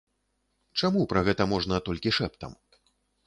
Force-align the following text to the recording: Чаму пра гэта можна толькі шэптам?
Чаму 0.83 1.03
пра 1.11 1.21
гэта 1.27 1.47
можна 1.53 1.75
толькі 1.89 2.15
шэптам? 2.19 2.57